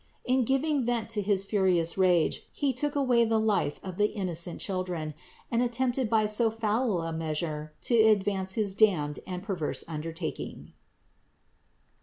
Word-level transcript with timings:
In 0.25 0.45
giving 0.45 0.83
vent 0.83 1.09
to 1.09 1.21
his 1.21 1.43
furious 1.43 1.95
rage, 1.95 2.47
he 2.51 2.73
took 2.73 2.95
away 2.95 3.23
the 3.23 3.39
life 3.39 3.79
of 3.83 3.97
the 3.97 4.07
innocent 4.11 4.59
children 4.59 5.13
and 5.51 5.61
attempted 5.61 6.09
by 6.09 6.25
so 6.25 6.49
foul 6.49 7.03
a 7.03 7.13
measure 7.13 7.73
to 7.83 7.93
advance 7.95 8.53
his 8.55 8.73
damned 8.73 9.19
and 9.27 9.43
perverse 9.43 9.83
undertaking. 9.87 10.73